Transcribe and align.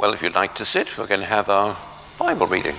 Well, 0.00 0.14
if 0.14 0.22
you'd 0.22 0.34
like 0.34 0.54
to 0.54 0.64
sit, 0.64 0.96
we're 0.96 1.06
going 1.06 1.20
to 1.20 1.26
have 1.26 1.50
our 1.50 1.76
Bible 2.18 2.46
reading. 2.46 2.74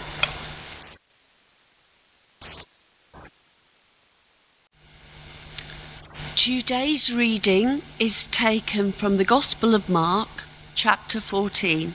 Today's 6.35 7.13
reading 7.13 7.83
is 7.99 8.25
taken 8.25 8.91
from 8.91 9.17
the 9.17 9.23
Gospel 9.23 9.75
of 9.75 9.87
Mark, 9.87 10.29
chapter 10.73 11.19
14, 11.19 11.93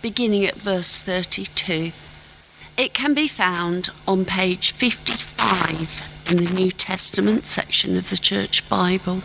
beginning 0.00 0.46
at 0.46 0.54
verse 0.54 0.98
32. 0.98 1.92
It 2.78 2.94
can 2.94 3.12
be 3.12 3.28
found 3.28 3.90
on 4.08 4.24
page 4.24 4.72
55 4.72 6.30
in 6.30 6.38
the 6.38 6.50
New 6.54 6.70
Testament 6.70 7.44
section 7.44 7.98
of 7.98 8.08
the 8.08 8.16
Church 8.16 8.66
Bible. 8.70 9.20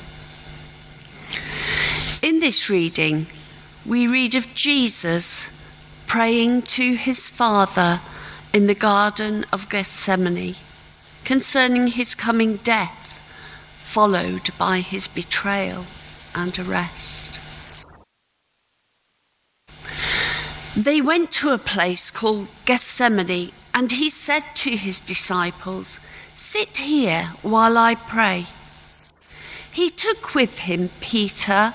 In 2.22 2.42
this 2.42 2.70
reading, 2.70 3.28
we 3.90 4.06
read 4.06 4.36
of 4.36 4.54
Jesus 4.54 5.50
praying 6.06 6.62
to 6.62 6.94
his 6.94 7.28
Father 7.28 8.00
in 8.54 8.68
the 8.68 8.76
Garden 8.76 9.44
of 9.52 9.68
Gethsemane 9.68 10.54
concerning 11.26 11.88
his 11.88 12.14
coming 12.14 12.58
death 12.58 13.00
followed 13.84 14.52
by 14.60 14.82
his 14.82 15.08
betrayal 15.08 15.86
and 16.36 16.60
arrest. 16.60 17.40
They 20.78 21.02
went 21.02 21.32
to 21.32 21.50
a 21.50 21.58
place 21.58 22.12
called 22.12 22.48
Gethsemane, 22.66 23.52
and 23.74 23.92
he 23.92 24.12
said 24.12 24.44
to 24.54 24.70
his 24.78 25.00
disciples, 25.00 26.00
Sit 26.36 26.78
here 26.78 27.32
while 27.42 27.76
I 27.76 27.96
pray. 27.96 28.46
He 29.72 29.90
took 29.90 30.36
with 30.36 30.60
him 30.60 30.90
Peter, 31.02 31.74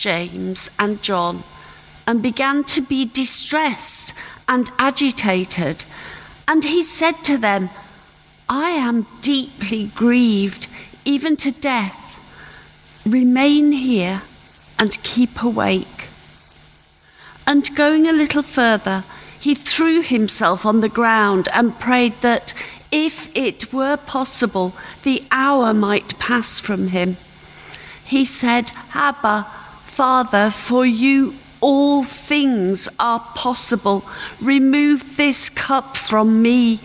James, 0.00 0.70
and 0.78 1.02
John, 1.02 1.42
and 2.06 2.22
began 2.22 2.64
to 2.64 2.80
be 2.80 3.04
distressed 3.04 4.14
and 4.48 4.70
agitated. 4.78 5.84
And 6.48 6.64
he 6.64 6.82
said 6.82 7.22
to 7.24 7.36
them, 7.36 7.68
I 8.48 8.70
am 8.70 9.06
deeply 9.20 9.90
grieved 9.94 10.68
even 11.04 11.36
to 11.36 11.50
death, 11.50 12.00
remain 13.06 13.72
here 13.72 14.22
and 14.78 15.02
keep 15.02 15.42
awake. 15.42 16.08
And 17.46 17.68
going 17.76 18.08
a 18.08 18.12
little 18.12 18.42
further, 18.42 19.04
he 19.38 19.54
threw 19.54 20.00
himself 20.00 20.64
on 20.64 20.80
the 20.80 20.88
ground 20.88 21.46
and 21.52 21.78
prayed 21.78 22.14
that, 22.22 22.54
if 22.90 23.30
it 23.36 23.70
were 23.70 23.98
possible, 23.98 24.74
the 25.02 25.22
hour 25.30 25.74
might 25.74 26.18
pass 26.18 26.58
from 26.58 26.88
him. 26.88 27.18
He 28.04 28.24
said, 28.24 28.72
Abba, 28.94 29.46
Father, 30.00 30.50
for 30.50 30.86
you 30.86 31.34
all 31.60 32.04
things 32.04 32.88
are 32.98 33.20
possible. 33.34 34.02
Remove 34.40 35.18
this 35.18 35.50
cup 35.50 35.94
from 35.94 36.40
me, 36.40 36.80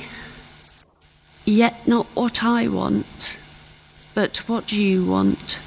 yet 1.45 1.87
not 1.87 2.07
what 2.07 2.43
I 2.43 2.67
want 2.67 3.39
but 4.13 4.49
what 4.49 4.73
you 4.73 5.05
want. 5.05 5.59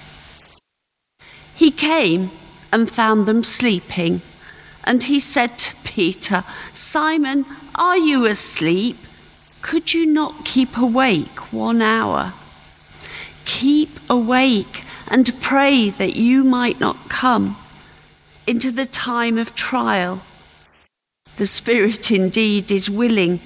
He 1.55 1.70
came 1.70 2.28
and 2.70 2.90
found 2.90 3.24
them 3.24 3.42
sleeping, 3.42 4.20
and 4.84 5.05
he 5.05 5.18
said 5.18 5.56
to 5.56 5.77
Peter, 5.84 6.44
Simon, 6.74 7.46
are 7.74 7.96
you 7.96 8.27
asleep? 8.27 8.98
Could 9.62 9.94
you 9.94 10.05
not 10.05 10.44
keep 10.44 10.77
awake 10.77 11.50
one 11.50 11.80
hour? 11.80 12.34
Keep 13.46 13.88
awake 14.10 14.84
and 15.11 15.41
pray 15.41 15.91
that 15.91 16.17
you 16.17 16.45
might 16.45 16.81
not 16.81 17.09
come 17.09 17.56
into 18.47 18.70
the 18.70 18.87
time 18.87 19.39
of 19.39 19.55
trial. 19.55 20.23
The 21.37 21.47
spirit 21.47 22.11
indeed 22.11 22.70
is 22.70 22.91
willing, 22.91 23.41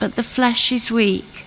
but 0.00 0.12
the 0.12 0.22
flesh 0.22 0.72
is 0.72 0.90
weak. 0.90 1.44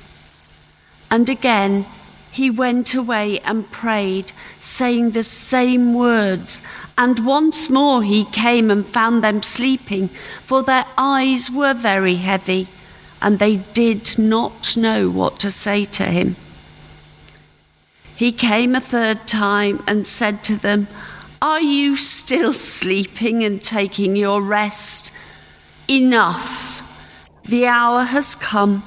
And 1.11 1.29
again, 1.29 1.85
he 2.31 2.49
went 2.49 2.93
away 2.93 3.39
and 3.39 3.69
prayed, 3.71 4.31
saying 4.59 5.11
the 5.11 5.23
same 5.23 5.93
words. 5.93 6.61
And 6.97 7.25
once 7.25 7.69
more 7.69 8.03
he 8.03 8.25
came 8.25 8.69
and 8.69 8.85
found 8.85 9.23
them 9.23 9.41
sleeping, 9.41 10.09
for 10.09 10.63
their 10.63 10.85
eyes 10.97 11.49
were 11.49 11.73
very 11.73 12.15
heavy, 12.15 12.67
and 13.21 13.39
they 13.39 13.57
did 13.57 14.17
not 14.19 14.77
know 14.77 15.09
what 15.09 15.39
to 15.39 15.51
say 15.51 15.85
to 15.85 16.03
him. 16.05 16.35
He 18.19 18.33
came 18.33 18.75
a 18.75 18.81
third 18.81 19.27
time 19.27 19.81
and 19.87 20.05
said 20.05 20.43
to 20.43 20.57
them, 20.57 20.87
Are 21.41 21.61
you 21.61 21.95
still 21.95 22.51
sleeping 22.51 23.45
and 23.45 23.63
taking 23.63 24.17
your 24.17 24.41
rest? 24.41 25.13
Enough. 25.87 27.43
The 27.47 27.65
hour 27.65 28.03
has 28.03 28.35
come 28.35 28.83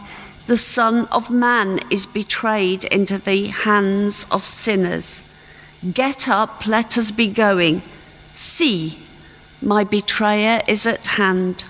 the 0.46 0.58
Son 0.58 1.06
of 1.10 1.30
Man 1.30 1.80
is 1.88 2.04
betrayed 2.04 2.84
into 2.84 3.16
the 3.16 3.46
hands 3.46 4.26
of 4.30 4.42
sinners. 4.42 5.24
Get 5.94 6.28
up, 6.28 6.66
let 6.66 6.98
us 6.98 7.10
be 7.10 7.28
going. 7.28 7.80
See, 8.34 8.98
my 9.62 9.82
betrayer 9.82 10.60
is 10.68 10.86
at 10.86 11.06
hand. 11.06 11.64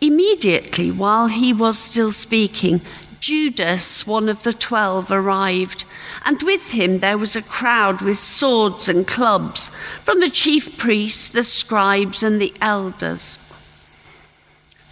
Immediately, 0.00 0.92
while 0.92 1.26
he 1.26 1.52
was 1.52 1.78
still 1.78 2.12
speaking, 2.12 2.80
Judas, 3.24 4.06
one 4.06 4.28
of 4.28 4.42
the 4.42 4.52
twelve, 4.52 5.10
arrived, 5.10 5.86
and 6.26 6.42
with 6.42 6.72
him 6.72 6.98
there 6.98 7.16
was 7.16 7.34
a 7.34 7.40
crowd 7.40 8.02
with 8.02 8.18
swords 8.18 8.86
and 8.86 9.06
clubs 9.06 9.70
from 10.02 10.20
the 10.20 10.28
chief 10.28 10.76
priests, 10.76 11.30
the 11.30 11.42
scribes, 11.42 12.22
and 12.22 12.38
the 12.38 12.52
elders. 12.60 13.38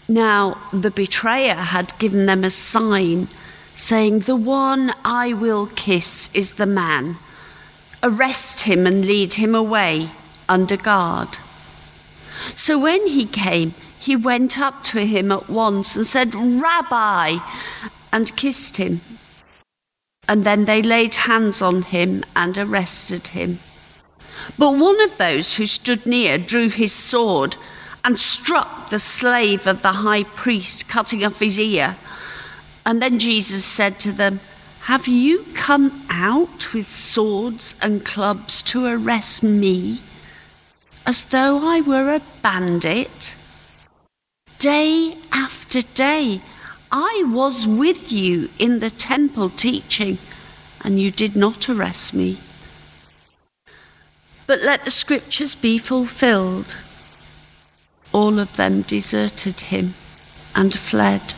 Now, 0.09 0.57
the 0.73 0.91
betrayer 0.91 1.57
had 1.57 1.93
given 1.99 2.25
them 2.25 2.43
a 2.43 2.49
sign, 2.49 3.29
saying, 3.75 4.21
The 4.21 4.35
one 4.35 4.95
I 5.05 5.35
will 5.35 5.67
kiss 5.67 6.31
is 6.33 6.55
the 6.55 6.65
man. 6.65 7.17
Arrest 8.03 8.61
him 8.61 8.87
and 8.87 9.05
lead 9.05 9.35
him 9.35 9.55
away 9.55 10.09
under 10.49 10.79
guard. 10.79 11.37
So 12.55 12.79
when 12.79 13.07
he 13.09 13.27
came, 13.27 13.75
he 14.03 14.17
went 14.17 14.59
up 14.59 14.83
to 14.83 15.07
him 15.07 15.31
at 15.31 15.49
once 15.49 15.95
and 15.95 16.05
said, 16.05 16.35
Rabbi, 16.35 17.37
and 18.13 18.37
kissed 18.37 18.77
him. 18.77 19.01
And 20.29 20.45
then 20.45 20.67
they 20.67 20.83
laid 20.83 21.15
hands 21.15 21.61
on 21.63 21.83
him 21.83 22.23
and 22.37 22.57
arrested 22.57 23.29
him. 23.29 23.59
But 24.59 24.73
one 24.73 25.01
of 25.01 25.19
those 25.19 25.55
who 25.55 25.67
stood 25.67 26.07
near 26.07 26.39
drew 26.39 26.69
his 26.69 26.93
sword 26.93 27.57
and 28.05 28.19
struck 28.19 28.91
the 28.91 28.99
slave 28.99 29.67
of 29.67 29.83
the 29.83 29.93
high 29.93 30.25
priest, 30.25 30.89
cutting 30.89 31.25
off 31.25 31.41
his 31.41 31.59
ear. 31.59 31.97
And 32.85 33.01
then 33.01 33.19
Jesus 33.19 33.65
said 33.65 33.99
to 34.01 34.13
them, 34.13 34.41
Have 34.83 35.07
you 35.07 35.45
come 35.55 36.03
out 36.11 36.73
with 36.75 36.89
swords 36.89 37.77
and 37.81 38.05
clubs 38.05 38.63
to 38.63 38.87
arrest 38.87 39.43
me, 39.45 39.99
as 41.07 41.25
though 41.27 41.61
I 41.63 41.81
were 41.81 42.15
a 42.15 42.23
bandit? 42.43 43.35
Day 44.59 45.15
after 45.33 45.83
day, 45.83 46.41
I 46.93 47.25
was 47.27 47.67
with 47.67 48.13
you 48.13 48.51
in 48.59 48.81
the 48.81 48.91
temple 48.91 49.49
teaching, 49.49 50.19
and 50.85 51.01
you 51.01 51.11
did 51.11 51.35
not 51.35 51.69
arrest 51.69 52.15
me. 52.15 52.39
But 54.47 54.63
let 54.63 54.85
the 54.85 54.91
scriptures 54.91 55.55
be 55.55 55.79
fulfilled 55.79 56.77
all 58.13 58.39
of 58.39 58.57
them 58.57 58.83
deserted 58.83 59.61
him 59.73 59.95
and 60.55 60.79
fled. 60.79 61.35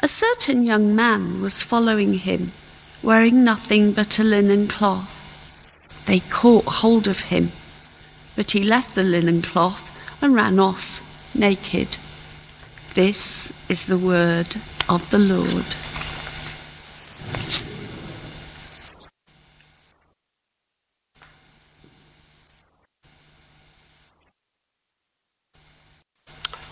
A 0.00 0.08
certain 0.08 0.64
young 0.64 0.94
man 0.94 1.40
was 1.40 1.62
following 1.62 2.14
him, 2.14 2.52
wearing 3.02 3.42
nothing 3.42 3.92
but 3.92 4.18
a 4.18 4.24
linen 4.24 4.68
cloth. 4.68 5.14
They 6.06 6.20
caught 6.20 6.64
hold 6.66 7.08
of 7.08 7.20
him, 7.32 7.50
but 8.36 8.52
he 8.52 8.62
left 8.62 8.94
the 8.94 9.02
linen 9.02 9.42
cloth 9.42 10.22
and 10.22 10.34
ran 10.34 10.60
off 10.60 11.34
naked. 11.34 11.96
This 12.98 13.52
is 13.70 13.86
the 13.86 13.96
word 13.96 14.56
of 14.88 15.08
the 15.12 15.20
Lord. 15.20 15.62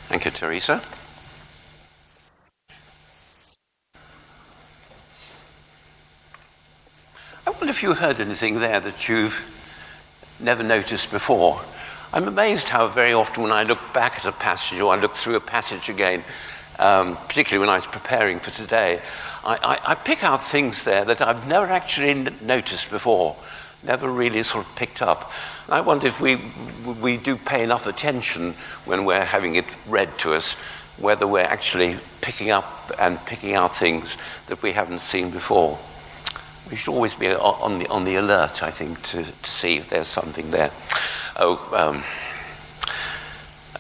Thank 0.09 0.25
you, 0.25 0.33
Teresa. 0.33 0.83
I 7.47 7.51
wonder 7.51 7.69
if 7.69 7.85
you 7.85 7.95
heard 7.95 8.19
anything 8.19 8.59
there 8.59 8.81
that 8.81 9.09
you've 9.09 9.39
never 10.41 10.65
noticed 10.65 11.13
before. 11.13 11.61
I'm 12.13 12.29
amazed 12.29 12.69
how 12.69 12.87
very 12.87 13.13
often 13.13 13.43
when 13.43 13.53
I 13.53 13.65
look 13.65 13.81
back 13.93 14.17
at 14.17 14.25
a 14.25 14.33
passage 14.33 14.79
or 14.79 14.95
I 14.95 14.99
look 14.99 15.15
through 15.15 15.35
a 15.35 15.41
passage 15.41 15.89
again, 15.89 16.23
um, 16.79 17.17
particularly 17.17 17.61
when 17.61 17.69
I 17.69 17.77
was 17.77 17.87
preparing 17.87 18.39
for 18.39 18.51
today, 18.51 19.01
I, 19.45 19.57
I, 19.63 19.93
I, 19.93 19.95
pick 19.97 20.23
out 20.23 20.43
things 20.43 20.85
there 20.85 21.05
that 21.05 21.21
I've 21.21 21.49
never 21.49 21.67
actually 21.67 22.15
noticed 22.43 22.91
before. 22.91 23.37
never 23.83 24.09
really 24.09 24.43
sort 24.45 24.67
of 24.67 24.77
picked 24.77 25.03
up. 25.03 25.33
And 25.67 25.75
I 25.75 25.81
wonder 25.81 26.07
if 26.07 26.21
we, 26.21 26.39
we 27.01 27.17
do 27.17 27.37
pay 27.37 27.65
enough 27.65 27.87
attention 27.89 28.53
when 28.85 29.05
we're 29.05 29.25
having 29.25 29.57
it 29.57 29.65
read 29.89 30.17
to 30.19 30.35
us, 30.35 30.53
whether 30.99 31.27
we're 31.27 31.41
actually 31.41 31.97
picking 32.21 32.51
up 32.51 32.93
and 33.01 33.19
picking 33.27 33.55
out 33.55 33.75
things 33.75 34.17
that 34.47 34.63
we 34.63 34.73
haven't 34.73 35.01
seen 35.01 35.31
before. 35.31 35.79
We 36.71 36.77
should 36.77 36.93
always 36.93 37.15
be 37.15 37.29
on 37.29 37.81
the, 37.81 37.89
on 37.89 38.05
the 38.05 38.17
alert, 38.17 38.63
I 38.63 38.71
think, 38.71 39.03
to, 39.09 39.25
to 39.25 39.51
see 39.51 39.77
if 39.77 39.89
there's 39.89 40.09
something 40.09 40.51
there. 40.51 40.71
Oh, 41.39 41.59
um, 41.77 42.03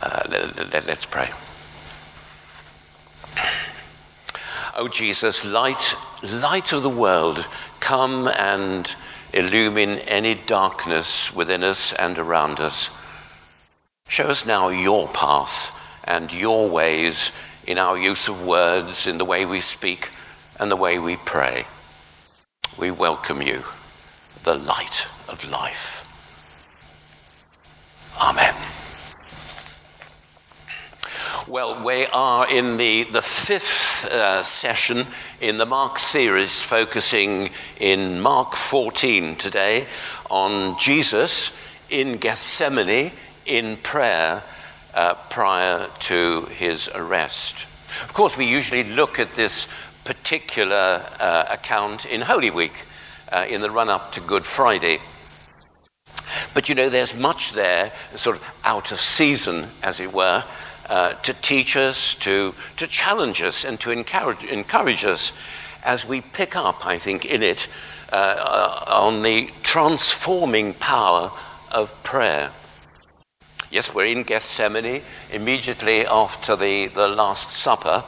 uh, 0.03 0.23
let, 0.29 0.73
let, 0.75 0.87
let's 0.87 1.07
pray. 1.07 1.31
Oh 4.75 4.89
Jesus, 4.89 5.43
light, 5.47 5.95
light 6.23 6.75
of 6.75 6.83
the 6.83 6.91
world, 6.91 7.47
come 7.81 8.29
and 8.29 8.95
illumine 9.33 10.01
any 10.01 10.35
darkness 10.35 11.35
within 11.35 11.63
us 11.65 11.95
and 11.95 12.19
around 12.19 12.61
us. 12.61 12.91
Show 14.07 14.25
us 14.25 14.45
now 14.45 14.69
your 14.69 15.09
path 15.09 15.73
and 16.05 16.31
your 16.35 16.69
ways 16.69 17.33
in 17.67 17.79
our 17.79 17.97
use 17.97 18.29
of 18.29 18.45
words, 18.45 19.07
in 19.07 19.17
the 19.17 19.25
way 19.25 19.47
we 19.47 19.63
speak, 19.63 20.11
and 20.61 20.71
the 20.71 20.77
way 20.77 20.99
we 20.99 21.17
pray. 21.17 21.65
We 22.77 22.91
welcome 22.91 23.41
you, 23.41 23.65
the 24.45 24.59
light 24.59 25.07
of 25.27 25.43
life. 25.51 26.06
Amen. 28.19 28.55
Well, 31.47 31.85
we 31.85 32.07
are 32.07 32.51
in 32.51 32.79
the, 32.79 33.05
the 33.05 33.21
fifth 33.21 34.07
uh, 34.07 34.43
session 34.43 35.05
in 35.43 35.59
the 35.59 35.67
Mark 35.67 35.99
series, 35.99 36.63
focusing 36.63 37.51
in 37.79 38.23
Mark 38.23 38.55
14 38.55 39.37
today 39.37 39.87
on 40.31 40.79
Jesus 40.79 41.55
in 41.91 42.17
Gethsemane 42.17 43.13
in 43.45 43.77
prayer 43.77 44.43
uh, 44.95 45.15
prior 45.29 45.87
to 46.01 46.47
his 46.47 46.89
arrest. 46.95 47.65
Of 48.03 48.15
course, 48.15 48.39
we 48.39 48.47
usually 48.47 48.85
look 48.85 49.19
at 49.19 49.35
this 49.35 49.69
particular 50.05 51.05
uh, 51.21 51.45
account 51.51 52.07
in 52.07 52.23
Holy 52.23 52.51
Week, 52.51 52.87
uh, 53.31 53.45
in 53.47 53.61
the 53.61 53.71
run 53.71 53.91
up 53.91 54.13
to 54.13 54.21
Good 54.23 54.47
Friday. 54.47 55.01
But 56.57 56.71
you 56.71 56.75
know, 56.75 56.89
there's 56.89 57.15
much 57.15 57.53
there, 57.53 57.93
sort 58.15 58.39
of 58.39 58.61
out 58.65 58.91
of 58.91 58.99
season, 58.99 59.67
as 59.83 60.01
it 60.01 60.11
were, 60.11 60.43
uh, 60.89 61.13
to 61.13 61.35
teach 61.35 61.77
us, 61.77 62.15
to, 62.15 62.55
to 62.79 62.87
challenge 62.87 63.43
us, 63.43 63.67
and 63.67 63.79
to 63.81 63.91
encourage, 63.91 64.43
encourage 64.45 65.05
us 65.05 65.35
as 65.85 66.09
we 66.09 66.23
pick 66.23 66.57
up, 66.57 66.87
I 66.87 66.97
think, 66.97 67.27
in 67.27 67.43
it 67.43 67.69
uh, 68.11 68.85
on 68.87 69.23
the 69.23 69.51
transforming 69.63 70.73
power 70.73 71.31
of 71.73 72.03
prayer. 72.03 72.51
Yes, 73.71 73.95
we're 73.95 74.07
in 74.07 74.23
Gethsemane 74.23 75.03
immediately 75.31 76.07
after 76.07 76.57
the, 76.57 76.87
the 76.87 77.07
Last 77.07 77.53
Supper, 77.53 78.03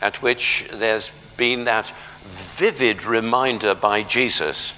at 0.00 0.20
which 0.20 0.68
there's 0.72 1.10
been 1.36 1.66
that 1.66 1.88
vivid 2.24 3.04
reminder 3.04 3.76
by 3.76 4.02
Jesus 4.02 4.72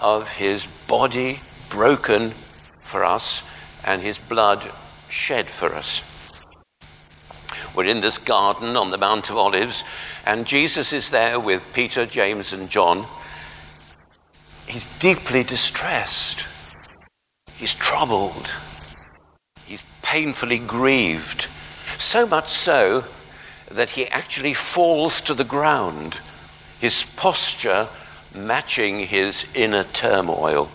of 0.00 0.30
his 0.30 0.64
body 0.86 1.40
broken 1.68 2.32
for 2.92 3.04
us 3.04 3.42
and 3.86 4.02
his 4.02 4.18
blood 4.18 4.70
shed 5.08 5.48
for 5.48 5.74
us. 5.74 6.02
We're 7.74 7.86
in 7.86 8.02
this 8.02 8.18
garden 8.18 8.76
on 8.76 8.90
the 8.90 8.98
Mount 8.98 9.30
of 9.30 9.38
Olives, 9.38 9.82
and 10.26 10.46
Jesus 10.46 10.92
is 10.92 11.10
there 11.10 11.40
with 11.40 11.72
Peter, 11.72 12.04
James, 12.04 12.52
and 12.52 12.68
John. 12.68 13.06
He's 14.66 14.98
deeply 14.98 15.42
distressed. 15.42 16.46
He's 17.56 17.74
troubled. 17.74 18.54
He's 19.64 19.82
painfully 20.02 20.58
grieved. 20.58 21.48
So 21.98 22.26
much 22.26 22.50
so 22.50 23.04
that 23.70 23.90
he 23.90 24.06
actually 24.08 24.52
falls 24.52 25.22
to 25.22 25.32
the 25.32 25.44
ground, 25.44 26.18
his 26.78 27.04
posture 27.16 27.88
matching 28.34 29.06
his 29.06 29.46
inner 29.54 29.84
turmoil. 29.84 30.68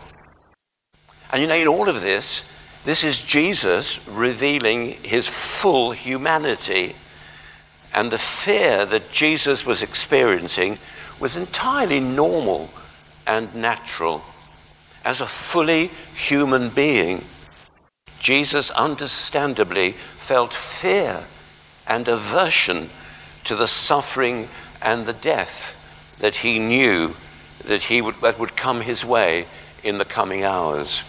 And 1.31 1.41
you 1.41 1.47
know, 1.47 1.55
in 1.55 1.67
all 1.67 1.89
of 1.89 2.01
this, 2.01 2.43
this 2.85 3.03
is 3.03 3.19
Jesus 3.19 4.07
revealing 4.07 4.91
his 5.03 5.27
full 5.27 5.91
humanity. 5.91 6.95
And 7.93 8.11
the 8.11 8.17
fear 8.17 8.85
that 8.85 9.11
Jesus 9.11 9.65
was 9.65 9.81
experiencing 9.81 10.77
was 11.19 11.35
entirely 11.35 11.99
normal 11.99 12.69
and 13.25 13.53
natural. 13.55 14.21
As 15.03 15.19
a 15.19 15.25
fully 15.25 15.87
human 16.15 16.69
being, 16.69 17.23
Jesus 18.19 18.69
understandably 18.71 19.91
felt 19.91 20.53
fear 20.53 21.23
and 21.87 22.07
aversion 22.07 22.89
to 23.45 23.55
the 23.55 23.67
suffering 23.67 24.47
and 24.81 25.05
the 25.05 25.13
death 25.13 26.17
that 26.19 26.37
he 26.37 26.59
knew 26.59 27.15
that, 27.65 27.83
he 27.83 28.01
would, 28.01 28.15
that 28.15 28.39
would 28.39 28.55
come 28.55 28.81
his 28.81 29.03
way 29.03 29.45
in 29.83 29.97
the 29.97 30.05
coming 30.05 30.43
hours. 30.43 31.03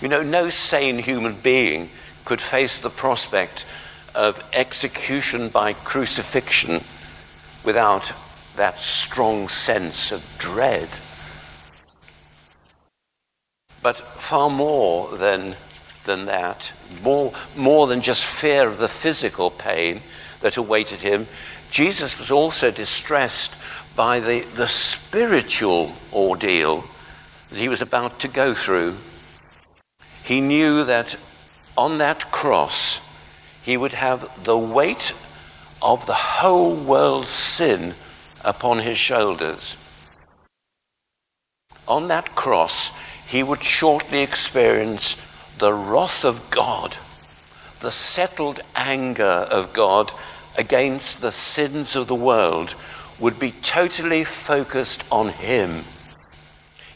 You 0.00 0.08
know, 0.08 0.22
no 0.22 0.48
sane 0.48 0.98
human 0.98 1.34
being 1.34 1.90
could 2.24 2.40
face 2.40 2.78
the 2.78 2.90
prospect 2.90 3.66
of 4.14 4.42
execution 4.52 5.48
by 5.48 5.72
crucifixion 5.72 6.80
without 7.64 8.12
that 8.56 8.78
strong 8.78 9.48
sense 9.48 10.12
of 10.12 10.36
dread. 10.38 10.88
But 13.82 13.96
far 13.96 14.50
more 14.50 15.16
than, 15.16 15.56
than 16.04 16.26
that, 16.26 16.72
more, 17.02 17.32
more 17.56 17.86
than 17.86 18.00
just 18.00 18.24
fear 18.24 18.68
of 18.68 18.78
the 18.78 18.88
physical 18.88 19.50
pain 19.50 20.00
that 20.40 20.56
awaited 20.56 21.00
him, 21.00 21.26
Jesus 21.70 22.18
was 22.18 22.30
also 22.30 22.70
distressed 22.70 23.54
by 23.96 24.20
the, 24.20 24.40
the 24.54 24.68
spiritual 24.68 25.92
ordeal 26.12 26.84
that 27.48 27.58
he 27.58 27.68
was 27.68 27.80
about 27.80 28.20
to 28.20 28.28
go 28.28 28.54
through. 28.54 28.96
He 30.30 30.40
knew 30.40 30.84
that 30.84 31.16
on 31.76 31.98
that 31.98 32.30
cross, 32.30 33.00
he 33.64 33.76
would 33.76 33.94
have 33.94 34.44
the 34.44 34.56
weight 34.56 35.12
of 35.82 36.06
the 36.06 36.14
whole 36.38 36.72
world's 36.72 37.30
sin 37.30 37.94
upon 38.44 38.78
his 38.78 38.96
shoulders. 38.96 39.74
On 41.88 42.06
that 42.06 42.36
cross, 42.36 42.92
he 43.26 43.42
would 43.42 43.64
shortly 43.64 44.20
experience 44.20 45.16
the 45.58 45.74
wrath 45.74 46.24
of 46.24 46.48
God, 46.52 46.96
the 47.80 47.90
settled 47.90 48.60
anger 48.76 49.24
of 49.50 49.72
God 49.72 50.12
against 50.56 51.22
the 51.22 51.32
sins 51.32 51.96
of 51.96 52.06
the 52.06 52.14
world 52.14 52.76
would 53.18 53.40
be 53.40 53.50
totally 53.50 54.22
focused 54.22 55.02
on 55.10 55.30
him. 55.30 55.82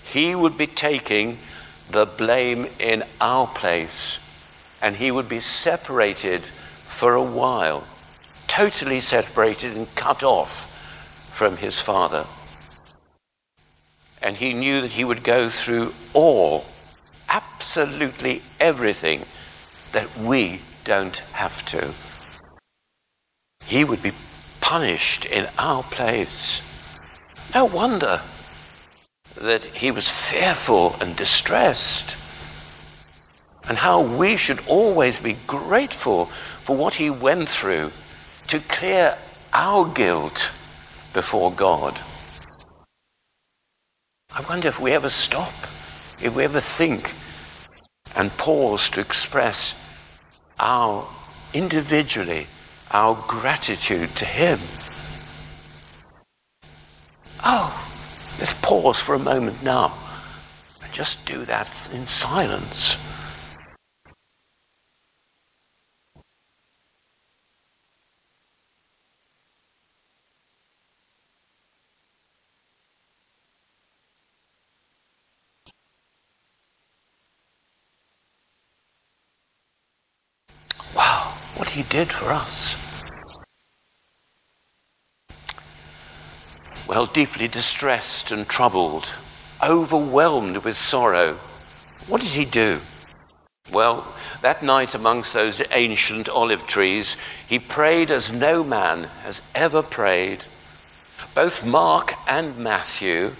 He 0.04 0.36
would 0.36 0.56
be 0.56 0.68
taking 0.68 1.38
the 1.90 2.06
blame 2.06 2.66
in 2.78 3.04
our 3.20 3.46
place, 3.46 4.18
and 4.80 4.96
he 4.96 5.10
would 5.10 5.28
be 5.28 5.40
separated 5.40 6.42
for 6.42 7.14
a 7.14 7.22
while, 7.22 7.84
totally 8.48 9.00
separated 9.00 9.76
and 9.76 9.94
cut 9.94 10.22
off 10.22 10.70
from 11.34 11.56
his 11.56 11.80
father. 11.80 12.24
And 14.22 14.36
he 14.36 14.54
knew 14.54 14.80
that 14.80 14.92
he 14.92 15.04
would 15.04 15.22
go 15.22 15.48
through 15.48 15.92
all, 16.14 16.64
absolutely 17.28 18.42
everything 18.58 19.24
that 19.92 20.16
we 20.16 20.60
don't 20.84 21.18
have 21.32 21.64
to. 21.66 21.92
He 23.66 23.84
would 23.84 24.02
be 24.02 24.12
punished 24.60 25.24
in 25.26 25.46
our 25.58 25.82
place. 25.82 26.62
No 27.54 27.64
wonder 27.66 28.20
that 29.36 29.64
he 29.64 29.90
was 29.90 30.08
fearful 30.08 30.96
and 31.00 31.16
distressed. 31.16 32.16
And 33.68 33.78
how 33.78 34.02
we 34.02 34.36
should 34.36 34.60
always 34.68 35.18
be 35.18 35.36
grateful 35.46 36.26
for 36.26 36.76
what 36.76 36.96
he 36.96 37.10
went 37.10 37.48
through 37.48 37.90
to 38.48 38.58
clear 38.60 39.16
our 39.52 39.88
guilt 39.88 40.52
before 41.12 41.50
God. 41.52 41.98
I 44.36 44.42
wonder 44.48 44.68
if 44.68 44.80
we 44.80 44.92
ever 44.92 45.08
stop, 45.08 45.54
if 46.22 46.34
we 46.36 46.44
ever 46.44 46.60
think 46.60 47.14
and 48.16 48.36
pause 48.36 48.90
to 48.90 49.00
express 49.00 49.74
our 50.58 51.06
individually 51.52 52.46
our 52.90 53.16
gratitude 53.26 54.08
to 54.10 54.24
him. 54.24 54.58
Oh, 57.44 57.83
Let's 58.38 58.52
pause 58.54 59.00
for 59.00 59.14
a 59.14 59.18
moment 59.18 59.62
now 59.62 59.92
and 60.82 60.92
just 60.92 61.24
do 61.24 61.44
that 61.44 61.68
in 61.92 62.06
silence. 62.06 62.96
Wow, 80.94 81.34
what 81.56 81.68
he 81.70 81.82
did 81.84 82.08
for 82.08 82.32
us. 82.32 82.83
Well, 86.86 87.06
deeply 87.06 87.48
distressed 87.48 88.30
and 88.30 88.46
troubled, 88.46 89.10
overwhelmed 89.62 90.58
with 90.58 90.76
sorrow, 90.76 91.34
what 92.08 92.20
did 92.20 92.30
he 92.30 92.44
do? 92.44 92.80
Well, 93.72 94.06
that 94.42 94.62
night 94.62 94.94
amongst 94.94 95.32
those 95.32 95.62
ancient 95.70 96.28
olive 96.28 96.66
trees, 96.66 97.16
he 97.48 97.58
prayed 97.58 98.10
as 98.10 98.30
no 98.30 98.62
man 98.62 99.04
has 99.22 99.40
ever 99.54 99.82
prayed. 99.82 100.44
Both 101.34 101.64
Mark 101.64 102.12
and 102.28 102.58
Matthew 102.58 103.30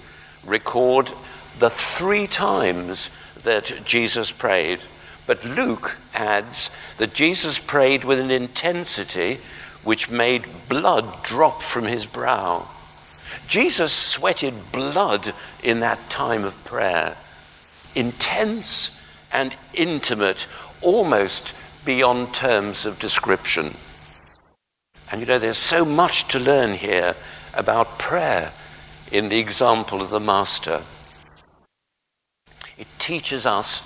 record 0.47 1.13
the 1.59 1.69
three 1.69 2.27
times 2.27 3.11
that 3.43 3.85
Jesus 3.85 4.31
prayed. 4.31 4.81
But 5.27 5.45
Luke 5.45 5.99
adds 6.15 6.71
that 6.97 7.13
Jesus 7.13 7.59
prayed 7.59 8.05
with 8.05 8.19
an 8.19 8.31
intensity 8.31 9.41
which 9.85 10.11
made 10.11 10.47
blood 10.71 11.23
drop 11.23 11.61
from 11.61 11.85
his 11.85 12.07
brow. 12.07 12.67
Jesus 13.47 13.93
sweated 13.93 14.55
blood 14.73 15.33
in 15.63 15.81
that 15.81 16.11
time 16.11 16.45
of 16.45 16.65
prayer. 16.65 17.17
Intense 17.95 19.01
and 19.33 19.55
intimate, 19.75 20.47
almost 20.81 21.55
beyond 21.85 22.33
terms 22.35 22.87
of 22.87 22.99
description. 22.99 23.75
And 25.11 25.21
you 25.21 25.27
know, 25.27 25.39
there's 25.39 25.59
so 25.59 25.85
much 25.85 26.29
to 26.29 26.39
learn 26.39 26.75
here 26.75 27.15
about 27.57 27.99
prayer 27.99 28.53
in 29.13 29.29
the 29.29 29.39
example 29.39 30.01
of 30.01 30.11
the 30.11 30.21
Master. 30.21 30.83
It 32.77 32.89
teaches 32.99 33.47
us 33.47 33.83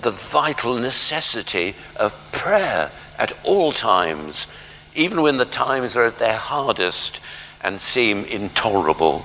the 0.00 0.10
vital 0.10 0.74
necessity 0.74 1.74
of 1.96 2.30
prayer 2.32 2.90
at 3.18 3.32
all 3.44 3.70
times, 3.70 4.46
even 4.94 5.22
when 5.22 5.36
the 5.36 5.44
times 5.44 5.96
are 5.96 6.06
at 6.06 6.18
their 6.18 6.36
hardest 6.36 7.20
and 7.62 7.80
seem 7.80 8.24
intolerable. 8.24 9.24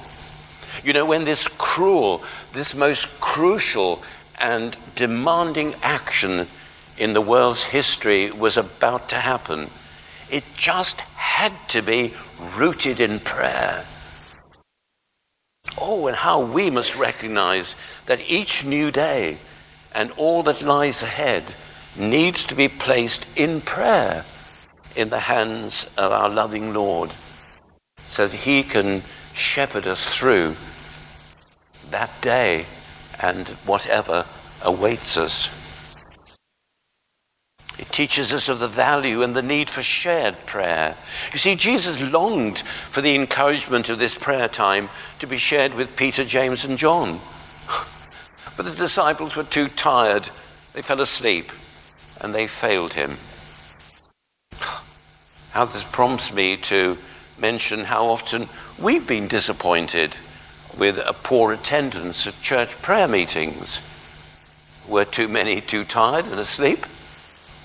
You 0.83 0.93
know, 0.93 1.05
when 1.05 1.25
this 1.25 1.47
cruel, 1.47 2.23
this 2.53 2.75
most 2.75 3.19
crucial 3.19 4.03
and 4.39 4.77
demanding 4.95 5.73
action 5.81 6.47
in 6.97 7.13
the 7.13 7.21
world's 7.21 7.63
history 7.63 8.31
was 8.31 8.57
about 8.57 9.09
to 9.09 9.15
happen, 9.15 9.67
it 10.29 10.43
just 10.55 11.01
had 11.01 11.53
to 11.69 11.81
be 11.81 12.13
rooted 12.57 12.99
in 12.99 13.19
prayer. 13.19 13.83
Oh, 15.79 16.07
and 16.07 16.15
how 16.15 16.41
we 16.41 16.69
must 16.69 16.95
recognize 16.95 17.75
that 18.05 18.29
each 18.29 18.65
new 18.65 18.91
day 18.91 19.37
and 19.93 20.11
all 20.11 20.43
that 20.43 20.61
lies 20.61 21.01
ahead 21.03 21.43
needs 21.97 22.45
to 22.45 22.55
be 22.55 22.67
placed 22.67 23.25
in 23.37 23.61
prayer 23.61 24.23
in 24.95 25.09
the 25.09 25.19
hands 25.19 25.85
of 25.97 26.11
our 26.11 26.29
loving 26.29 26.73
Lord 26.73 27.11
so 28.07 28.27
that 28.27 28.37
He 28.37 28.63
can 28.63 29.01
shepherd 29.33 29.87
us 29.87 30.15
through 30.15 30.55
that 31.91 32.11
day 32.21 32.65
and 33.21 33.49
whatever 33.65 34.25
awaits 34.61 35.17
us. 35.17 35.53
It 37.79 37.91
teaches 37.91 38.33
us 38.33 38.49
of 38.49 38.59
the 38.59 38.67
value 38.67 39.21
and 39.21 39.35
the 39.35 39.43
need 39.43 39.69
for 39.69 39.83
shared 39.83 40.45
prayer. 40.47 40.95
You 41.31 41.37
see, 41.37 41.55
Jesus 41.55 42.01
longed 42.01 42.59
for 42.59 43.01
the 43.01 43.15
encouragement 43.15 43.89
of 43.89 43.99
this 43.99 44.17
prayer 44.17 44.47
time 44.47 44.89
to 45.19 45.27
be 45.27 45.37
shared 45.37 45.75
with 45.75 45.95
Peter, 45.95 46.25
James, 46.25 46.65
and 46.65 46.77
John. 46.77 47.19
But 48.57 48.65
the 48.65 48.71
disciples 48.71 49.35
were 49.35 49.43
too 49.43 49.67
tired. 49.67 50.31
They 50.73 50.81
fell 50.81 50.99
asleep 50.99 51.51
and 52.19 52.33
they 52.33 52.47
failed 52.47 52.93
him. 52.93 53.17
How 55.51 55.65
this 55.65 55.83
prompts 55.83 56.33
me 56.33 56.57
to 56.57 56.97
mention 57.39 57.85
how 57.85 58.07
often 58.07 58.47
we've 58.79 59.07
been 59.07 59.27
disappointed 59.27 60.15
with 60.77 60.97
a 60.97 61.13
poor 61.13 61.53
attendance 61.53 62.27
at 62.27 62.41
church 62.41 62.81
prayer 62.81 63.07
meetings. 63.07 63.81
Were 64.87 65.05
too 65.05 65.27
many 65.27 65.61
too 65.61 65.83
tired 65.83 66.25
and 66.25 66.39
asleep? 66.39 66.85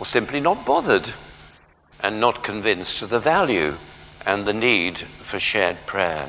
or 0.03 0.07
simply 0.07 0.41
not 0.41 0.67
bothered 0.67 1.13
and 2.03 2.19
not 2.19 2.43
convinced 2.43 3.03
of 3.03 3.11
the 3.11 3.21
value 3.21 3.77
and 4.27 4.45
the 4.45 4.53
need 4.53 4.99
for 4.99 5.39
shared 5.39 5.77
prayer. 5.87 6.29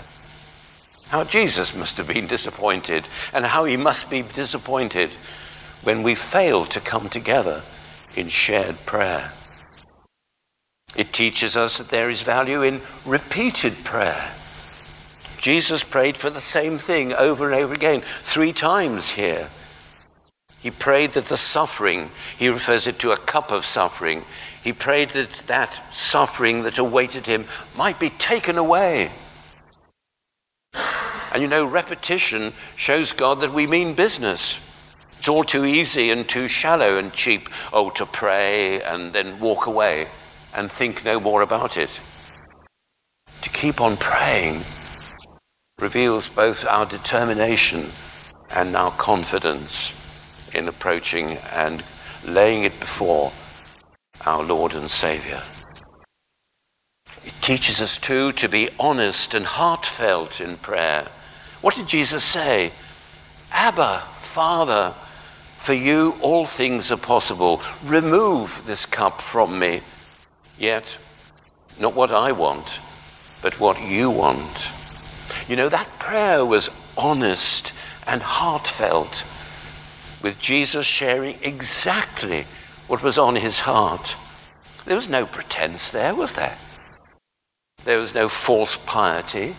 How 1.07 1.23
Jesus 1.23 1.75
must 1.75 1.97
have 1.97 2.07
been 2.07 2.27
disappointed, 2.27 3.07
and 3.33 3.43
how 3.43 3.65
he 3.65 3.75
must 3.75 4.11
be 4.11 4.21
disappointed 4.21 5.09
when 5.81 6.03
we 6.03 6.13
fail 6.13 6.65
to 6.65 6.79
come 6.79 7.09
together 7.09 7.63
in 8.15 8.27
shared 8.27 8.77
prayer. 8.85 9.31
It 10.95 11.11
teaches 11.11 11.57
us 11.57 11.77
that 11.77 11.89
there 11.89 12.09
is 12.09 12.21
value 12.21 12.61
in 12.61 12.81
repeated 13.05 13.83
prayer. 13.83 14.31
Jesus 15.39 15.83
prayed 15.83 16.15
for 16.15 16.29
the 16.29 16.39
same 16.39 16.77
thing 16.77 17.13
over 17.13 17.51
and 17.51 17.55
over 17.55 17.73
again, 17.73 18.01
three 18.23 18.53
times 18.53 19.11
here. 19.11 19.49
He 20.61 20.71
prayed 20.71 21.13
that 21.13 21.25
the 21.25 21.35
suffering, 21.35 22.09
he 22.37 22.47
refers 22.47 22.87
it 22.87 22.99
to 22.99 23.11
a 23.11 23.17
cup 23.17 23.51
of 23.51 23.65
suffering, 23.65 24.23
he 24.63 24.71
prayed 24.71 25.09
that 25.09 25.31
that 25.47 25.93
suffering 25.93 26.63
that 26.63 26.77
awaited 26.77 27.25
him 27.25 27.45
might 27.75 27.99
be 27.99 28.09
taken 28.11 28.57
away. 28.57 29.11
And 31.33 31.41
you 31.41 31.47
know, 31.47 31.65
repetition 31.65 32.53
shows 32.77 33.11
God 33.11 33.41
that 33.41 33.51
we 33.51 33.65
mean 33.65 33.95
business. 33.95 34.59
It's 35.17 35.27
all 35.27 35.43
too 35.43 35.65
easy 35.65 36.11
and 36.11 36.29
too 36.29 36.47
shallow 36.47 36.97
and 36.97 37.11
cheap, 37.11 37.49
oh, 37.73 37.89
to 37.89 38.05
pray 38.05 38.81
and 38.81 39.11
then 39.11 39.39
walk 39.39 39.65
away 39.65 40.07
and 40.55 40.71
think 40.71 41.03
no 41.03 41.19
more 41.19 41.41
about 41.41 41.77
it. 41.77 41.99
To 43.41 43.49
keep 43.49 43.81
on 43.81 43.97
praying 43.97 44.61
reveals 45.79 46.29
both 46.29 46.65
our 46.65 46.85
determination 46.85 47.85
and 48.55 48.75
our 48.75 48.91
confidence 48.91 49.91
in 50.53 50.67
approaching 50.67 51.37
and 51.53 51.83
laying 52.27 52.63
it 52.63 52.79
before 52.79 53.31
our 54.25 54.43
Lord 54.43 54.73
and 54.73 54.89
Savior. 54.89 55.41
It 57.25 57.33
teaches 57.41 57.81
us 57.81 57.97
too 57.97 58.31
to 58.33 58.47
be 58.47 58.69
honest 58.79 59.33
and 59.33 59.45
heartfelt 59.45 60.39
in 60.39 60.57
prayer. 60.57 61.07
What 61.61 61.75
did 61.75 61.87
Jesus 61.87 62.23
say? 62.23 62.71
Abba, 63.51 63.99
Father, 63.99 64.91
for 65.57 65.73
you 65.73 66.15
all 66.21 66.45
things 66.45 66.91
are 66.91 66.97
possible. 66.97 67.61
Remove 67.85 68.63
this 68.65 68.85
cup 68.85 69.21
from 69.21 69.57
me. 69.57 69.81
Yet, 70.57 70.97
not 71.79 71.95
what 71.95 72.11
I 72.11 72.31
want, 72.31 72.79
but 73.41 73.59
what 73.59 73.81
you 73.81 74.09
want. 74.09 74.69
You 75.47 75.55
know, 75.55 75.69
that 75.69 75.99
prayer 75.99 76.45
was 76.45 76.69
honest 76.97 77.73
and 78.07 78.21
heartfelt 78.21 79.25
with 80.21 80.39
Jesus 80.39 80.85
sharing 80.85 81.35
exactly 81.41 82.45
what 82.87 83.03
was 83.03 83.17
on 83.17 83.35
his 83.35 83.61
heart. 83.61 84.15
There 84.85 84.95
was 84.95 85.09
no 85.09 85.25
pretense 85.25 85.89
there, 85.89 86.15
was 86.15 86.33
there? 86.33 86.57
There 87.83 87.97
was 87.97 88.15
no 88.15 88.29
false 88.29 88.77
piety. 88.77 89.55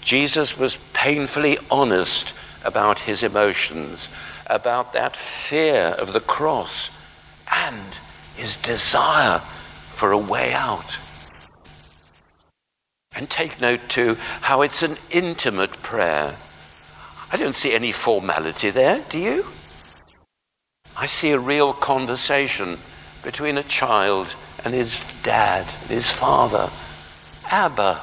Jesus 0.00 0.56
was 0.56 0.76
painfully 0.94 1.58
honest 1.70 2.34
about 2.64 3.00
his 3.00 3.22
emotions, 3.22 4.08
about 4.46 4.92
that 4.92 5.16
fear 5.16 5.94
of 5.98 6.12
the 6.12 6.20
cross, 6.20 6.90
and 7.50 7.98
his 8.36 8.56
desire 8.56 9.40
for 9.98 10.12
a 10.12 10.18
way 10.18 10.52
out. 10.52 10.96
And 13.16 13.28
take 13.28 13.60
note, 13.60 13.80
too, 13.88 14.16
how 14.42 14.62
it's 14.62 14.84
an 14.84 14.96
intimate 15.10 15.72
prayer. 15.82 16.36
I 17.32 17.36
don't 17.36 17.56
see 17.56 17.74
any 17.74 17.90
formality 17.90 18.70
there, 18.70 19.04
do 19.08 19.18
you? 19.18 19.44
I 20.96 21.06
see 21.06 21.32
a 21.32 21.38
real 21.38 21.72
conversation 21.72 22.78
between 23.24 23.58
a 23.58 23.64
child 23.64 24.36
and 24.64 24.72
his 24.72 25.02
dad, 25.24 25.66
his 25.88 26.12
father. 26.12 26.70
Abba, 27.50 28.00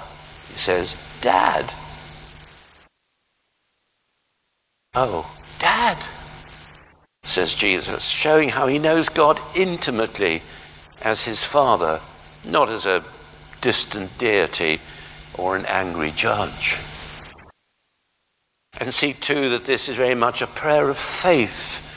he 0.47 0.53
says, 0.53 1.01
Dad. 1.21 1.73
Oh, 4.93 5.33
Dad, 5.59 5.97
says 7.23 7.53
Jesus, 7.53 8.05
showing 8.05 8.49
how 8.49 8.67
he 8.67 8.79
knows 8.79 9.07
God 9.07 9.39
intimately 9.55 10.41
as 11.05 11.23
his 11.23 11.41
father, 11.41 12.01
not 12.43 12.67
as 12.67 12.85
a 12.85 13.05
distant 13.61 14.17
deity 14.17 14.79
or 15.37 15.55
an 15.55 15.65
angry 15.67 16.11
judge. 16.11 16.77
And 18.81 18.93
see 18.93 19.13
too 19.13 19.47
that 19.51 19.63
this 19.63 19.87
is 19.87 19.95
very 19.95 20.15
much 20.15 20.41
a 20.41 20.47
prayer 20.47 20.89
of 20.89 20.97
faith 20.97 21.93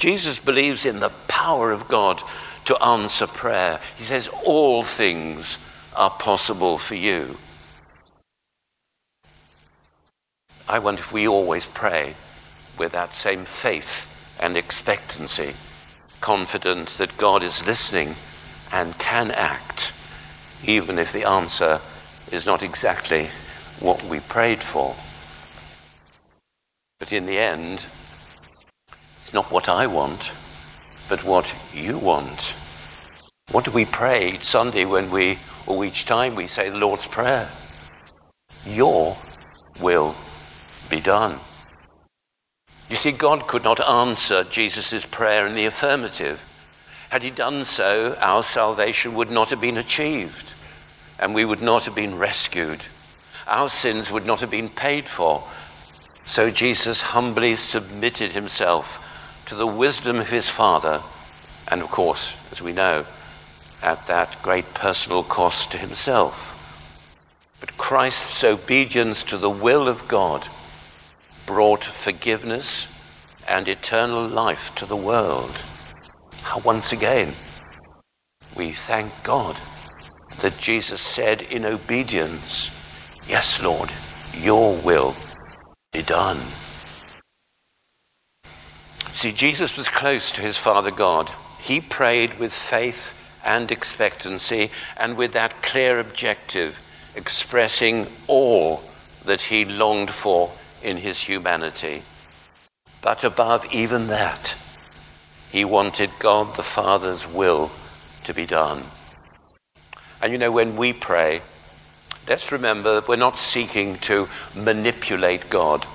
Jesus 0.00 0.38
believes 0.38 0.86
in 0.86 1.00
the 1.00 1.12
power 1.28 1.70
of 1.70 1.86
God 1.86 2.22
to 2.64 2.82
answer 2.82 3.26
prayer. 3.26 3.78
He 3.98 4.04
says, 4.04 4.28
All 4.46 4.82
things 4.82 5.58
are 5.94 6.08
possible 6.08 6.78
for 6.78 6.94
you. 6.94 7.36
I 10.66 10.78
wonder 10.78 11.00
if 11.00 11.12
we 11.12 11.28
always 11.28 11.66
pray 11.66 12.14
with 12.78 12.92
that 12.92 13.14
same 13.14 13.44
faith 13.44 14.38
and 14.40 14.56
expectancy, 14.56 15.52
confident 16.22 16.88
that 16.96 17.18
God 17.18 17.42
is 17.42 17.66
listening 17.66 18.14
and 18.72 18.98
can 18.98 19.30
act, 19.30 19.92
even 20.64 20.98
if 20.98 21.12
the 21.12 21.24
answer 21.24 21.80
is 22.30 22.46
not 22.46 22.62
exactly 22.62 23.28
what 23.80 24.02
we 24.04 24.20
prayed 24.20 24.60
for. 24.60 24.94
But 26.98 27.12
in 27.12 27.26
the 27.26 27.38
end, 27.38 27.84
it's 29.22 29.32
not 29.32 29.50
what 29.50 29.68
I 29.68 29.86
want, 29.86 30.32
but 31.08 31.24
what 31.24 31.54
you 31.74 31.98
want. 31.98 32.54
What 33.50 33.64
do 33.64 33.70
we 33.70 33.84
pray 33.84 34.32
each 34.32 34.44
Sunday 34.44 34.84
when 34.84 35.10
we, 35.10 35.38
or 35.66 35.84
each 35.84 36.04
time 36.04 36.34
we 36.34 36.46
say 36.46 36.68
the 36.68 36.78
Lord's 36.78 37.06
Prayer? 37.06 37.48
Your 38.66 39.16
will 39.80 40.14
be 40.88 41.00
done. 41.00 41.38
You 42.88 42.96
see, 42.96 43.12
God 43.12 43.46
could 43.46 43.64
not 43.64 43.80
answer 43.80 44.44
Jesus' 44.44 45.06
prayer 45.06 45.46
in 45.46 45.54
the 45.54 45.66
affirmative. 45.66 46.44
Had 47.10 47.24
he 47.24 47.30
done 47.30 47.64
so, 47.64 48.16
our 48.20 48.44
salvation 48.44 49.14
would 49.14 49.32
not 49.32 49.50
have 49.50 49.60
been 49.60 49.76
achieved, 49.76 50.52
and 51.18 51.34
we 51.34 51.44
would 51.44 51.60
not 51.60 51.84
have 51.86 51.94
been 51.94 52.16
rescued. 52.16 52.82
Our 53.48 53.68
sins 53.68 54.12
would 54.12 54.24
not 54.24 54.38
have 54.40 54.50
been 54.50 54.68
paid 54.68 55.06
for. 55.06 55.42
So 56.24 56.50
Jesus 56.50 57.02
humbly 57.02 57.56
submitted 57.56 58.30
himself 58.30 59.44
to 59.46 59.56
the 59.56 59.66
wisdom 59.66 60.20
of 60.20 60.30
his 60.30 60.48
Father, 60.48 61.02
and 61.66 61.82
of 61.82 61.90
course, 61.90 62.32
as 62.52 62.62
we 62.62 62.72
know, 62.72 63.04
at 63.82 64.06
that 64.06 64.40
great 64.40 64.72
personal 64.72 65.24
cost 65.24 65.72
to 65.72 65.78
himself. 65.78 66.46
But 67.58 67.76
Christ's 67.76 68.44
obedience 68.44 69.24
to 69.24 69.36
the 69.36 69.50
will 69.50 69.88
of 69.88 70.06
God 70.06 70.46
brought 71.44 71.82
forgiveness 71.82 72.86
and 73.48 73.66
eternal 73.66 74.28
life 74.28 74.72
to 74.76 74.86
the 74.86 74.94
world. 74.94 75.56
How 76.42 76.58
once 76.60 76.92
again 76.92 77.28
we 78.56 78.72
thank 78.72 79.12
God 79.22 79.56
that 80.40 80.58
Jesus 80.58 81.00
said 81.00 81.42
in 81.42 81.64
obedience, 81.64 82.70
Yes, 83.28 83.62
Lord, 83.62 83.90
your 84.34 84.76
will 84.82 85.14
be 85.92 86.02
done. 86.02 86.38
See, 89.14 89.32
Jesus 89.32 89.76
was 89.76 89.88
close 89.88 90.32
to 90.32 90.40
his 90.40 90.56
Father 90.56 90.90
God. 90.90 91.30
He 91.60 91.80
prayed 91.80 92.38
with 92.38 92.52
faith 92.52 93.14
and 93.44 93.70
expectancy 93.70 94.70
and 94.96 95.16
with 95.16 95.32
that 95.32 95.62
clear 95.62 96.00
objective, 96.00 96.80
expressing 97.14 98.06
all 98.26 98.82
that 99.24 99.42
he 99.42 99.64
longed 99.64 100.10
for 100.10 100.50
in 100.82 100.96
his 100.96 101.20
humanity. 101.20 102.02
But 103.02 103.24
above 103.24 103.66
even 103.72 104.06
that, 104.08 104.56
he 105.50 105.64
wanted 105.64 106.10
God 106.18 106.54
the 106.56 106.62
Father's 106.62 107.26
will 107.26 107.70
to 108.24 108.32
be 108.32 108.46
done. 108.46 108.82
And 110.22 110.32
you 110.32 110.38
know, 110.38 110.52
when 110.52 110.76
we 110.76 110.92
pray, 110.92 111.40
let's 112.28 112.52
remember 112.52 112.94
that 112.94 113.08
we're 113.08 113.16
not 113.16 113.38
seeking 113.38 113.96
to 113.98 114.28
manipulate 114.54 115.50
God. 115.50 115.86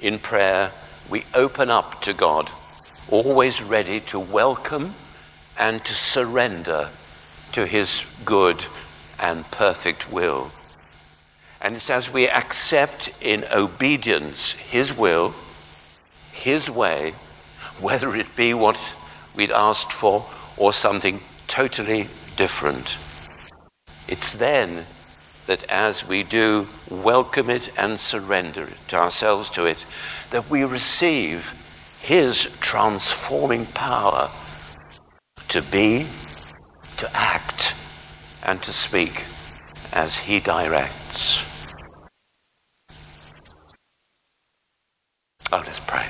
In 0.00 0.18
prayer, 0.18 0.70
we 1.10 1.24
open 1.34 1.70
up 1.70 2.00
to 2.02 2.14
God, 2.14 2.50
always 3.10 3.62
ready 3.62 4.00
to 4.00 4.18
welcome 4.18 4.94
and 5.58 5.84
to 5.84 5.92
surrender 5.92 6.88
to 7.52 7.66
his 7.66 8.02
good 8.24 8.64
and 9.20 9.44
perfect 9.50 10.10
will. 10.12 10.52
And 11.60 11.74
it's 11.74 11.90
as 11.90 12.12
we 12.12 12.28
accept 12.28 13.10
in 13.20 13.44
obedience 13.52 14.52
his 14.52 14.96
will, 14.96 15.34
his 16.32 16.70
way, 16.70 17.14
whether 17.80 18.14
it 18.16 18.34
be 18.36 18.54
what 18.54 18.78
we'd 19.34 19.50
asked 19.50 19.92
for 19.92 20.26
or 20.56 20.72
something 20.72 21.20
totally 21.46 22.08
different. 22.36 22.98
It's 24.08 24.32
then 24.32 24.84
that 25.46 25.64
as 25.70 26.06
we 26.06 26.22
do 26.22 26.68
welcome 26.90 27.48
it 27.48 27.70
and 27.78 27.98
surrender 27.98 28.64
it, 28.64 28.88
to 28.88 28.96
ourselves 28.96 29.48
to 29.50 29.64
it, 29.64 29.86
that 30.30 30.50
we 30.50 30.62
receive 30.62 31.54
his 32.00 32.44
transforming 32.60 33.66
power 33.66 34.30
to 35.48 35.62
be, 35.62 36.06
to 36.98 37.10
act, 37.14 37.74
and 38.44 38.62
to 38.62 38.72
speak 38.72 39.24
as 39.92 40.18
he 40.18 40.40
directs. 40.40 41.44
Oh, 45.50 45.62
let's 45.66 45.80
pray. 45.80 46.06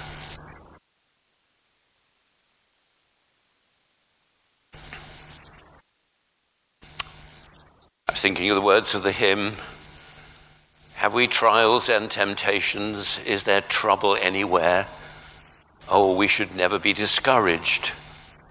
Thinking 8.20 8.50
of 8.50 8.56
the 8.56 8.62
words 8.62 8.94
of 8.94 9.02
the 9.02 9.12
hymn 9.12 9.52
Have 10.94 11.14
we 11.14 11.26
trials 11.26 11.88
and 11.88 12.10
temptations? 12.10 13.20
Is 13.24 13.44
there 13.44 13.60
trouble 13.60 14.16
anywhere? 14.16 14.86
Oh, 15.88 16.14
we 16.14 16.26
should 16.26 16.54
never 16.54 16.78
be 16.78 16.92
discouraged 16.92 17.92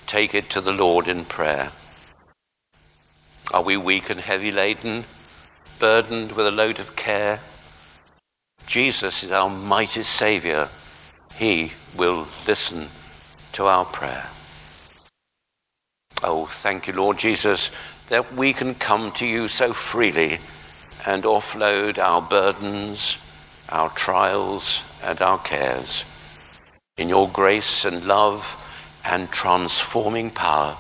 take 0.08 0.34
it 0.34 0.50
to 0.50 0.62
the 0.62 0.72
Lord 0.72 1.08
in 1.08 1.26
prayer. 1.26 1.72
Are 3.54 3.62
we 3.62 3.78
weak 3.78 4.10
and 4.10 4.22
heavy 4.22 4.52
laden, 4.52 5.04
burdened 5.80 6.32
with 6.32 6.48
a 6.48 6.52
load 6.52 6.80
of 6.80 6.96
care? 6.96 7.42
Jesus 8.66 9.24
is 9.24 9.32
our 9.32 9.50
mighty 9.50 10.04
Saviour. 10.04 10.70
He 11.36 11.74
will 11.96 12.28
listen 12.48 12.88
to 13.54 13.66
our 13.66 13.86
prayer. 13.86 14.28
Oh, 16.24 16.48
thank 16.48 16.88
you, 16.88 16.94
Lord 16.94 17.18
Jesus, 17.18 17.70
that 18.10 18.34
we 18.34 18.54
can 18.54 18.74
come 18.76 19.12
to 19.14 19.26
you 19.26 19.48
so 19.48 19.74
freely 19.74 20.38
and 21.06 21.24
offload 21.24 21.98
our 21.98 22.22
burdens, 22.22 23.18
our 23.70 23.90
trials, 23.90 24.84
and 25.04 25.22
our 25.22 25.40
cares. 25.40 26.04
In 26.98 27.10
your 27.10 27.30
grace 27.30 27.86
and 27.86 28.06
love, 28.06 28.64
and 29.10 29.30
transforming 29.30 30.30
power, 30.30 30.76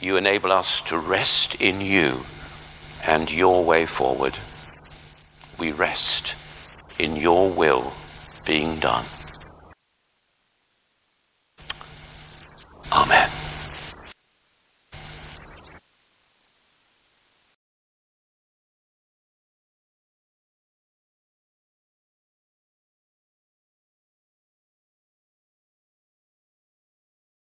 you 0.00 0.16
enable 0.16 0.50
us 0.50 0.82
to 0.82 0.98
rest 0.98 1.54
in 1.60 1.80
you 1.80 2.20
and 3.06 3.30
your 3.32 3.64
way 3.64 3.86
forward. 3.86 4.36
We 5.58 5.72
rest 5.72 6.34
in 6.98 7.16
your 7.16 7.50
will 7.50 7.92
being 8.44 8.80
done. 8.80 9.04